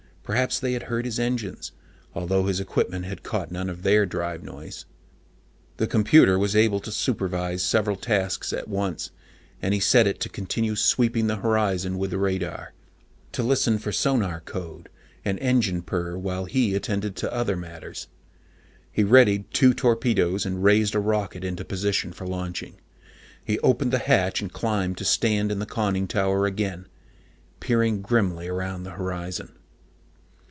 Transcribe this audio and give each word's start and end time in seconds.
Perhaps 0.23 0.61
they 0.61 0.71
had 0.71 0.83
heard 0.83 1.03
his 1.03 1.19
engines, 1.19 1.73
although 2.15 2.45
his 2.45 2.61
own 2.61 2.65
equipment 2.65 3.03
had 3.03 3.21
caught 3.21 3.51
none 3.51 3.69
of 3.69 3.81
their 3.83 4.05
drive 4.05 4.43
noise. 4.43 4.85
The 5.75 5.87
computer 5.87 6.39
was 6.39 6.55
able 6.55 6.79
to 6.81 6.91
supervise 6.91 7.63
several 7.63 7.97
tasks 7.97 8.53
at 8.53 8.69
once, 8.69 9.11
and 9.61 9.73
he 9.73 9.81
set 9.81 10.07
it 10.07 10.21
to 10.21 10.29
continue 10.29 10.77
sweeping 10.77 11.27
the 11.27 11.35
horizon 11.37 11.97
with 11.97 12.11
the 12.11 12.17
radar, 12.17 12.71
to 13.33 13.43
listen 13.43 13.77
for 13.77 13.91
sonar 13.91 14.39
code 14.39 14.87
and 15.25 15.37
engine 15.39 15.81
purr 15.81 16.15
while 16.17 16.45
he 16.45 16.75
attended 16.75 17.17
to 17.17 17.33
other 17.33 17.57
matters. 17.57 18.07
He 18.89 19.03
readied 19.03 19.51
two 19.53 19.73
torpedoes 19.73 20.45
and 20.45 20.63
raised 20.63 20.95
a 20.95 20.99
rocket 21.01 21.43
into 21.43 21.65
position 21.65 22.13
for 22.13 22.25
launching. 22.25 22.75
He 23.43 23.59
opened 23.59 23.91
the 23.91 23.97
hatch 23.99 24.39
and 24.41 24.53
climbed 24.53 24.97
to 24.99 25.03
stand 25.03 25.51
in 25.51 25.59
the 25.59 25.65
conning 25.65 26.07
tower 26.07 26.45
again, 26.45 26.87
peering 27.59 28.01
grimly 28.01 28.47
around 28.47 28.83
the 28.83 28.91
horizon. 28.91 29.57